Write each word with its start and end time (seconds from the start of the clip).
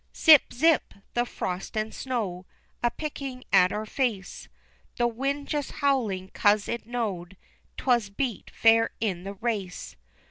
Zip! 0.17 0.51
Zip! 0.51 0.95
the 1.13 1.27
frost 1.27 1.77
and 1.77 1.93
snow 1.93 2.47
A 2.81 2.89
pickin' 2.89 3.43
at 3.53 3.71
our 3.71 3.85
face, 3.85 4.49
The 4.95 5.05
wind 5.07 5.47
just 5.47 5.73
howlin' 5.73 6.29
'cause 6.29 6.67
it 6.67 6.87
knowed 6.87 7.37
'Twas 7.77 8.09
beat 8.09 8.49
fair 8.49 8.89
in 8.99 9.25
the 9.25 9.35
race! 9.35 9.95